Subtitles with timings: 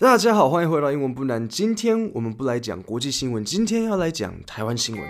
[0.00, 1.48] 大家好，欢迎回到英文不难。
[1.48, 5.04] 今天我们不来讲国际新闻，今天要来讲台湾新闻。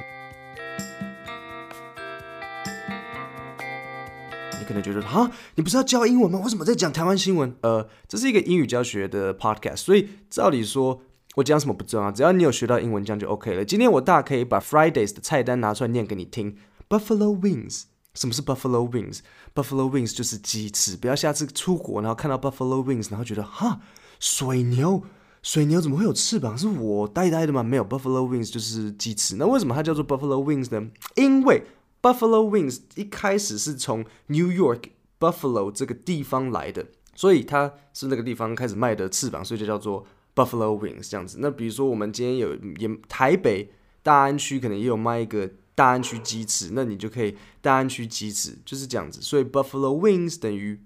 [4.58, 6.40] 你可能觉得哈，你不是要教英文吗？
[6.42, 7.54] 为什么在讲台湾新闻？
[7.60, 11.02] 呃，这是一个英语教学的 podcast，所以照理说
[11.34, 13.62] 我讲什么不重要，只要你有学到英文，这样就 OK 了。
[13.62, 16.56] 今天我大可以把 Fridays 的菜单拿出来念给你听。
[16.88, 17.82] Buffalo wings，
[18.14, 20.96] 什么是 Buffalo wings？Buffalo wings 就是鸡翅。
[20.96, 23.80] 不要下次出国然后看到 Buffalo wings，然后觉得哈。
[24.20, 25.02] 水牛，
[25.42, 26.56] 水牛怎么会有翅膀？
[26.56, 27.62] 是我呆呆的吗？
[27.62, 29.36] 没有，Buffalo wings 就是鸡翅。
[29.36, 30.90] 那为什么它叫做 Buffalo wings 呢？
[31.14, 31.62] 因为
[32.02, 34.84] Buffalo wings 一开始是从 New York
[35.18, 41.38] Buffalo 这个地方来的，所以它是那个地方开始卖的翅膀，所以就叫做 Buffalo wings 这样子。
[41.40, 49.20] 那比如说我们今天有也台北大安区可能也有卖一个大安区鸡翅，那你就可以大安区鸡翅就是这样子。
[49.20, 50.80] 所以 Buffalo wings 等于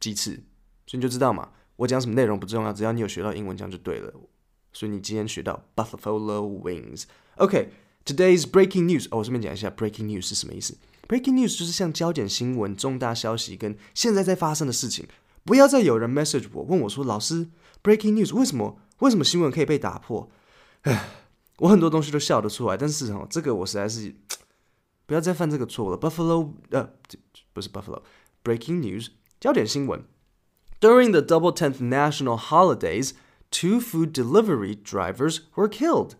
[0.00, 0.42] 鸡翅，
[0.86, 1.50] 所以你就知道嘛。
[1.78, 4.12] 我讲什么内容不重要，只要你有学到英文，这样就对了。
[4.72, 7.04] 所以你今天学到 buffalo wings。
[7.36, 9.06] OK，today's breaking news。
[9.12, 10.76] 哦，我顺便讲一下 breaking news 是什么意思。
[11.06, 15.06] breaking news 就是像焦点新闻、重大消息跟现在在发生的事情。
[15.44, 17.48] 不要再有人 message 我问我说，老师
[17.82, 20.28] ，breaking news 为什么为什么新闻可以被打破？
[20.82, 21.08] 唉，
[21.58, 24.14] 我很多东西都笑得出来，但是哦，这个我实在是
[25.06, 25.96] 不要再犯这个错了。
[25.96, 26.90] buffalo 呃，
[27.52, 28.02] 不是 buffalo
[28.42, 29.08] breaking news
[29.40, 30.04] 焦点新闻。
[30.79, 33.13] During the Double Tenth national holidays,
[33.49, 36.15] two food delivery drivers were killed.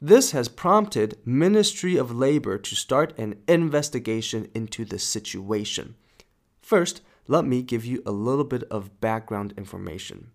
[0.00, 5.96] This has prompted Ministry of Labor to start an investigation into the situation.
[6.62, 10.28] First, let me give you a little bit of background information.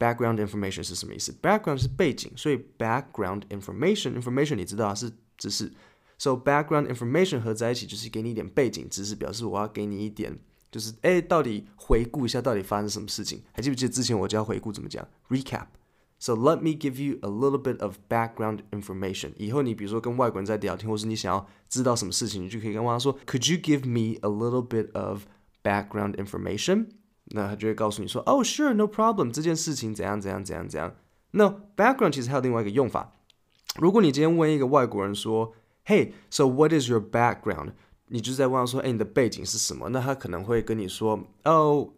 [0.00, 1.32] Background information 是什么意思？
[1.42, 5.72] Background 是背景，所以 background information information 你知道是知识，
[6.16, 10.38] so background information 合在一起就是给你一点背景知识，表示我要给你一点
[10.72, 13.42] 就是哎，到底回顾一下到底发生什么事情？
[13.52, 15.06] 还记不记得之前我教回顾怎么讲？
[15.28, 19.32] Recap。So let me give you a little bit of background information。
[19.36, 25.26] 以后你比如说跟外国人在聊天，或是你想要知道什么事情，你就可以跟他说，Could you give me a little bit of
[25.62, 26.88] background information？
[27.26, 29.30] 那他就会告诉你说，Oh sure，no problem。
[29.30, 30.94] 这件事情怎样怎样怎样怎样。
[31.30, 33.14] 那 background 其实还有另外一个用法。
[33.78, 35.54] 如果你今天问一个外国人说，
[35.86, 37.74] Hey，so what is your background？
[38.12, 41.90] 你就在问他说：“哎，你的背景是什么？”那他可能会跟你说：“Oh,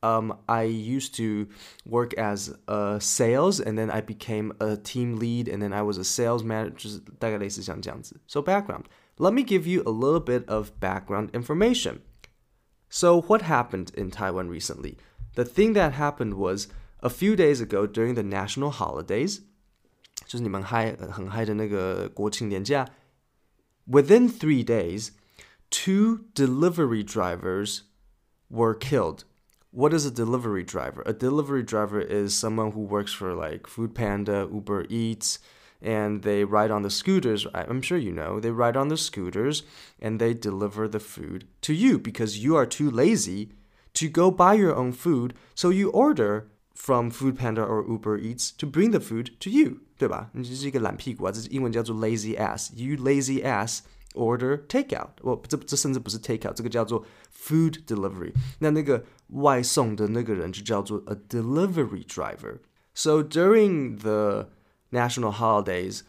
[0.00, 1.50] um, I used to
[1.88, 5.98] work as a sales, and then I became a team lead, and then I was
[5.98, 8.20] a sales manager。”就是大概类似像这样子。
[8.26, 8.84] So background.
[9.18, 11.98] Let me give you a little bit of background information.
[12.88, 14.96] So what happened in Taiwan recently?
[15.34, 16.68] The thing that happened was
[17.00, 19.40] a few days ago during the national holidays，
[20.26, 22.88] 就是你们嗨很嗨的那个国庆年假。
[23.86, 25.10] Within three days
[25.70, 27.84] two delivery drivers
[28.50, 29.24] were killed.
[29.70, 31.02] What is a delivery driver?
[31.06, 35.38] A delivery driver is someone who works for like Food Panda, Uber Eats,
[35.80, 37.46] and they ride on the scooters.
[37.54, 38.38] I'm sure you know.
[38.38, 39.62] They ride on the scooters
[39.98, 43.52] and they deliver the food to you because you are too lazy
[43.94, 45.34] to go buy your own food.
[45.54, 49.80] So you order from Food Panda or Uber Eats to bring the food to you.
[49.98, 50.30] 对吧？
[50.32, 52.72] 你就是一个懒屁股啊，这是英文叫做 lazy ass.
[52.74, 53.80] You lazy ass
[54.14, 58.32] order takeout，我这这甚至不是 takeout，这个叫做 food delivery。
[58.58, 64.50] 那那个外送的那个人就叫做 a delivery driver。So during the
[64.90, 66.02] national holidays,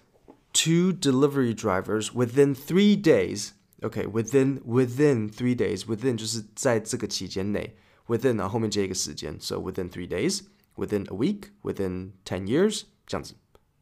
[0.52, 3.52] two delivery drivers within three days.
[3.82, 7.76] Okay, within within three days, within 就是在这个期间内，
[8.08, 10.40] within 然后后面接一个时间，so within three days,
[10.78, 13.34] within a week, within ten years 这样子，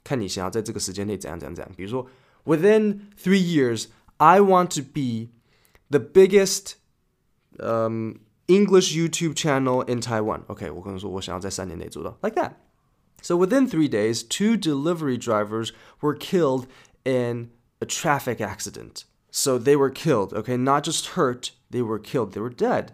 [0.03, 1.71] 看你想要在这个时间内怎样怎样怎样。
[1.77, 2.07] 比如说，
[2.45, 5.30] within three years I want to be
[5.90, 6.76] the biggest
[7.60, 10.44] um, English YouTube channel in Taiwan.
[10.48, 10.90] Okay, we'll go
[12.22, 12.58] like that.
[13.22, 16.66] So within three days, two delivery drivers were killed
[17.04, 17.50] in
[17.80, 19.04] a traffic accident.
[19.30, 22.92] So they were killed, okay, not just hurt, they were killed, they were dead.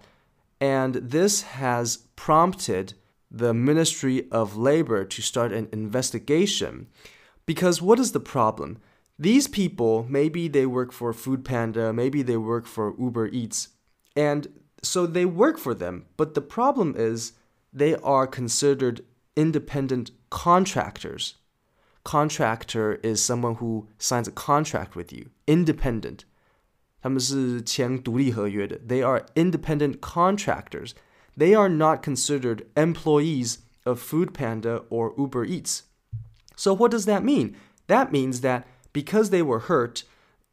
[0.61, 2.95] And this has prompted
[3.31, 6.89] the Ministry of Labor to start an investigation.
[7.47, 8.79] Because what is the problem?
[9.19, 13.69] These people, maybe they work for Food Panda, maybe they work for Uber Eats,
[14.17, 14.49] and
[14.83, 16.07] so they work for them.
[16.17, 17.35] But the problem is
[17.73, 19.05] they are considered
[19.37, 21.35] independent contractors.
[22.05, 25.31] Contractor is someone who signs a contract with you.
[25.47, 26.25] Independent.
[27.05, 30.95] They are independent contractors.
[31.37, 35.85] They are not considered employees of Food Panda or Uber Eats.
[36.57, 37.57] So what does that mean?
[37.87, 40.04] That means that because they were hurt,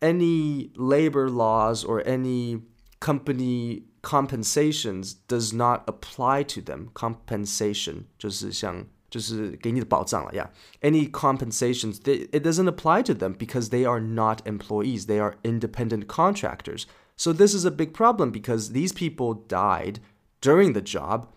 [0.01, 2.63] any labor laws or any
[3.01, 6.91] company compensations does not apply to them.
[6.95, 10.51] Compensation 就是像 就是给你的保障了呀。
[10.81, 15.07] Any compensations, it doesn't apply to them because they are not employees.
[15.07, 16.87] They are independent contractors.
[17.17, 20.01] So this is a big problem because these people died
[20.41, 21.29] during the job,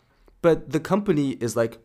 [0.42, 1.78] but the company is like,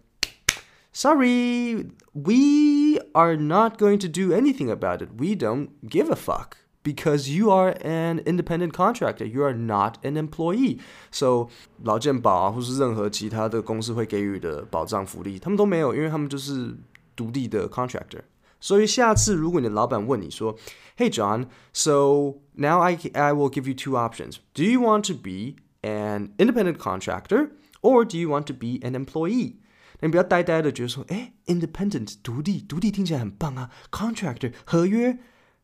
[0.92, 2.75] sorry, we
[3.16, 5.08] are not going to do anything about it.
[5.18, 9.24] We don't give a fuck because you are an independent contractor.
[9.24, 10.80] You are not an employee.
[11.10, 11.48] So
[11.82, 16.74] 劳健保啊，或是任何其他的公司会给予的保障福利，他们都没有，因为他们就是
[17.14, 18.22] 独立的 contractor。
[18.60, 20.56] 所以下次如果你的老板问你说，
[20.96, 24.36] Hey John, so now I I will give you two options.
[24.54, 27.50] Do you want to be an independent contractor
[27.80, 29.54] or do you want to be an employee?
[30.00, 35.18] 你不要呆呆的觉得说，哎，independent 独立，独立听起来很棒啊，contractor 合约。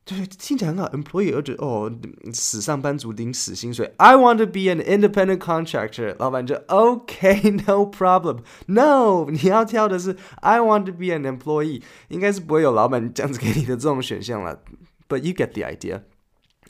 [0.05, 1.93] 对，听起来很好，employee 而且哦，
[2.33, 3.93] 死上班族领死薪水。
[3.99, 6.17] I want to be an independent contractor。
[6.19, 11.83] 老板就 OK，no problem。No， 你要挑的是 I want to be an employee。
[12.09, 14.63] 应该是不会有老板这样子给你的这种选项了。
[15.11, 16.05] But you get the idea.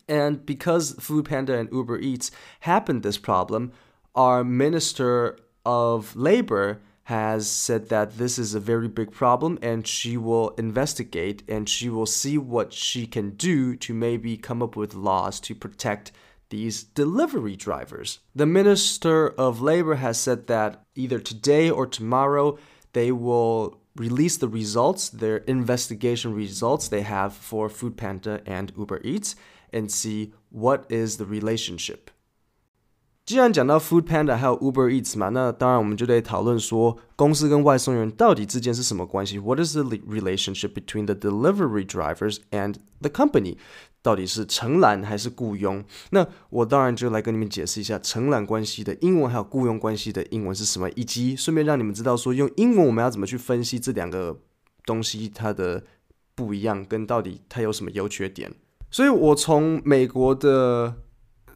[0.08, 2.30] And because Food Panda and Uber Eats
[2.62, 3.70] happened this problem,
[4.14, 10.15] our Minister of Labor has said that this is a very big problem and she
[10.15, 14.93] will investigate and she will see what she can do to maybe come up with
[14.93, 16.11] laws to protect
[16.49, 18.19] these delivery drivers.
[18.35, 22.57] The Minister of Labor has said that either today or tomorrow
[22.93, 29.35] they will release the results, their investigation results they have for Foodpanda and Uber Eats,
[29.71, 32.11] and see what is the relationship.
[33.25, 42.75] 既然讲到 Food Panda 还有 Uber Eats 嘛，那当然我们就得讨论说，公司跟外送员到底之间是什么关系？What is the relationship between the delivery drivers and
[42.99, 43.55] the company？
[44.01, 45.85] 到底是承揽还是雇佣？
[46.09, 54.37] 那我当然就来跟你们解释一下承揽关系的英文，还有雇佣关系的英文是什么，以及顺便让你们知道说，用英文我们要怎么去分析这两个
[54.85, 55.81] 东西它的
[56.35, 58.51] 不一样，跟到底它有什么优缺点。
[58.91, 60.95] 所以我从美国的。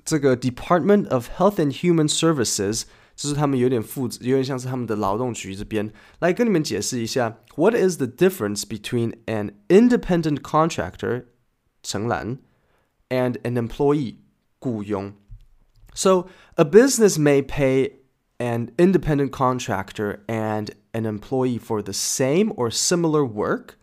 [0.06, 2.82] 这个 Department of Health and Human Services，
[3.14, 11.26] 就是他们有点负责，有点像是他们的劳动局这边来跟你们解释一下，What is the difference between an independent contractor
[11.82, 12.38] 承揽
[13.08, 14.16] and an employee
[14.58, 15.14] 雇佣？
[15.94, 16.26] So
[16.56, 17.98] a business may pay
[18.38, 23.76] an independent contractor and an employee for the same or similar work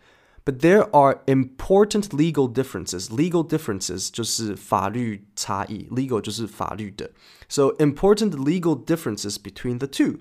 [0.44, 3.12] but there are important legal differences.
[3.12, 7.12] Legal differences 就是法律 差异，legal 就是法律的。
[7.48, 10.20] So important legal differences between the two.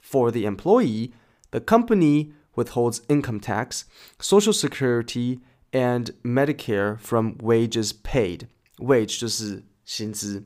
[0.00, 1.12] For the employee,
[1.50, 3.82] the company withholds income tax,
[4.18, 5.40] social security,
[5.70, 8.48] and Medicare from wages paid.
[8.78, 10.44] Wage 就是薪资。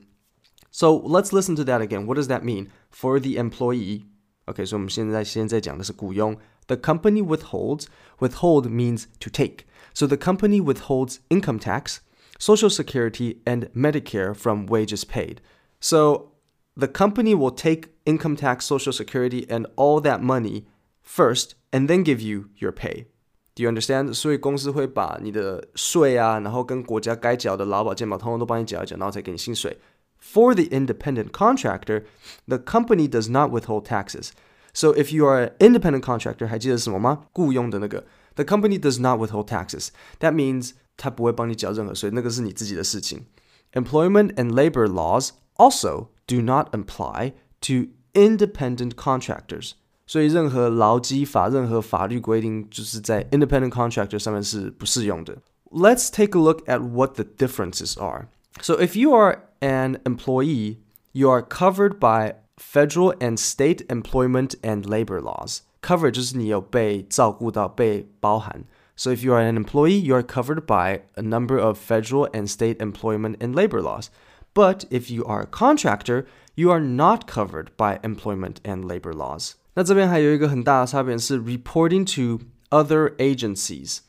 [0.71, 2.07] So let's listen to that again.
[2.07, 4.05] What does that mean for the employee?
[4.47, 6.37] OK，所以我们现在现在讲的是雇佣。
[6.69, 7.87] the company withholds,
[8.21, 9.65] withhold means to take.
[9.95, 11.99] So the company withholds income tax,
[12.39, 15.37] social security, and Medicare from wages paid.
[15.81, 16.33] So
[16.77, 20.65] the company will take income tax, social security, and all that money
[21.03, 23.07] first and then give you your pay.
[23.55, 24.15] Do you understand?
[24.15, 29.79] 所以公司会把你的税啊，然后跟国家该缴的劳保、健保，通通都帮你缴一缴，然后才给你薪水。
[30.19, 32.05] For the independent contractor,
[32.47, 34.31] the company does not withhold taxes.
[34.73, 37.27] So if you are an independent contractor，还记得什么吗？
[37.33, 38.05] 雇佣的那个，
[38.37, 39.89] the company does not withhold taxes.
[40.21, 43.27] That means 它不会帮你缴任何税，那个是你自己的事情。
[43.73, 49.73] Employment and labor laws also do not apply to independent contractors.
[50.07, 55.39] 所以任何劳基法、任何法律规定，就是在 independent contractor 上面是不适用的。
[55.71, 58.27] Let's take a look at what the differences are.
[58.61, 60.79] So if you are an employee,
[61.13, 65.61] you are covered by federal and state employment and labor laws.
[65.81, 68.65] Cover 就是你有被照顾到、被包含。
[68.97, 72.49] So if you are an employee, you are covered by a number of federal and
[72.49, 74.11] state employment and labor laws.
[74.55, 79.55] But if you are a contractor, you are not covered by employment and labor laws.
[79.75, 84.01] 那这边还有一个很大的差别是 reporting to other agencies.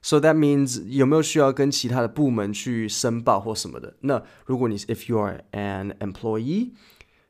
[0.00, 3.96] So that means 有没有需要跟其他的部门去申报或什么的？
[4.02, 6.70] 那如果你 if you are an employee,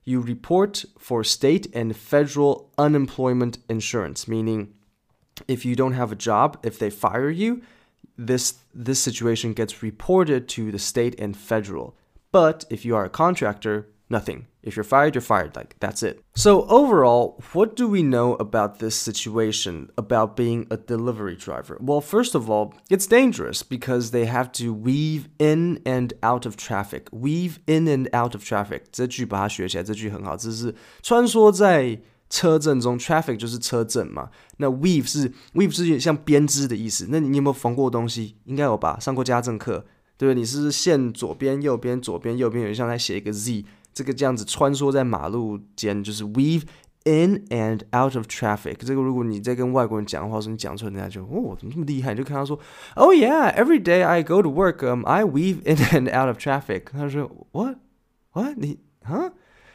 [0.05, 4.69] you report for state and federal unemployment insurance, meaning
[5.47, 7.63] if you don't have a job, if they fire you,
[8.17, 11.97] this this situation gets reported to the state and federal.
[12.33, 14.47] But if you are a contractor, nothing.
[14.63, 15.57] If you're fired, you're fired.
[15.57, 16.21] Like, that's it.
[16.35, 21.79] So, overall, what do we know about this situation, about being a delivery driver?
[21.81, 26.57] Well, first of all, it's dangerous because they have to weave in and out of
[26.57, 27.09] traffic.
[27.13, 28.87] Weave in and out of traffic.
[28.93, 31.99] 这句把它学起来，这句很好，这是穿梭在
[32.34, 34.28] 车阵中，traffic 就是车阵嘛。
[34.58, 37.06] 那 weave 是 weave 是像编织的意思。
[37.10, 38.36] 那你有没有缝过东西？
[38.46, 38.98] 应该有吧？
[39.00, 39.86] 上过家政课，
[40.18, 40.36] 对不对？
[40.40, 43.64] 你是线左边、右边、左边、右边，有像在写一个 Z，
[43.94, 46.64] 这个这样子穿梭在马路间，就是 weave
[47.04, 48.78] in and out of traffic。
[48.80, 52.16] 这个如果你在跟外国人讲话时，你讲出来，人家就哦，怎么这么厉害？
[52.16, 52.60] 你就看他说
[52.96, 56.86] ，Oh yeah，every day I go to work，um I weave in and out of traffic。
[56.92, 57.76] 他说 What
[58.32, 59.34] what 你 huh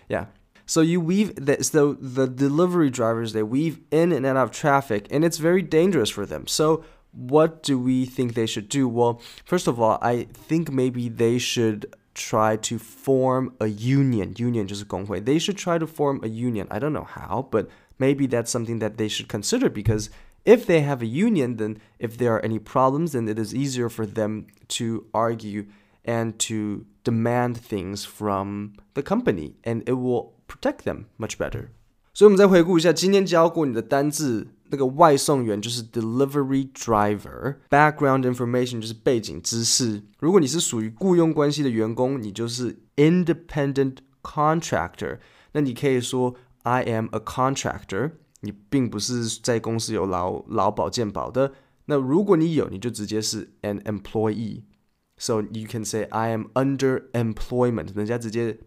[0.09, 0.27] yeah。
[0.69, 5.25] So you weave the, so the delivery drivers they weave in and out of traffic and
[5.25, 6.47] it's very dangerous for them.
[6.47, 8.87] So what do we think they should do?
[8.87, 14.35] Well, first of all, I think maybe they should try to form a union.
[14.37, 15.21] Union just way.
[15.21, 16.69] They should try to form a union.
[16.71, 20.11] I don't know how, but maybe that's something that they should consider because
[20.45, 23.89] if they have a union, then if there are any problems, then it is easier
[23.89, 25.67] for them to argue
[26.05, 31.68] and to demand things from the company, and it will protect them much better。
[32.14, 40.04] 所以，我们再回顾一下今天教过你的单字，那个外送员就是 delivery driver，background information 就是背景知识。
[40.20, 45.18] 如果你是属于雇佣关系的员工，你就是 independent contractor。
[45.54, 51.54] 那你可以说 I am a contractor，你并不是在公司有劳劳保健保的。
[51.86, 58.60] 那如果你有，你就直接是 an employee。So you can say I am under employment，人家直接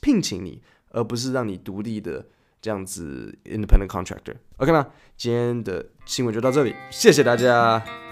[0.00, 0.62] 聘请你。
[0.89, 2.25] 而不是让你独立的
[2.61, 4.35] 这样子 independent contractor。
[4.57, 4.87] OK 吗？
[5.15, 8.06] 今天的新闻就到这里，谢谢大家。